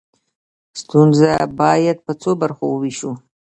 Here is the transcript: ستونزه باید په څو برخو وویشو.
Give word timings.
ستونزه 0.81 1.31
باید 1.59 1.97
په 2.05 2.13
څو 2.21 2.31
برخو 2.41 2.65
وویشو. 2.69 3.11